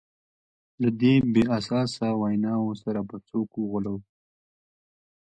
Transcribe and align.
له 0.81 0.89
دې 1.01 1.13
بې 1.33 1.43
اساسه 1.57 2.07
ویناوو 2.21 2.79
سره 2.83 2.99
به 3.07 3.15
څوک 3.29 3.49
وغولوو. 3.55 3.99